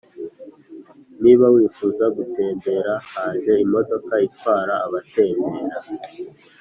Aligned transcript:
Niba 1.23 1.45
wifuza 1.55 2.05
gutembera 2.17 2.93
haje 3.11 3.53
imodoka 3.65 4.13
itwara 4.27 4.73
abatembera 4.85 5.77